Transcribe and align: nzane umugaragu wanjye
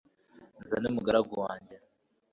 nzane 0.63 0.85
umugaragu 0.89 1.33
wanjye 1.43 1.75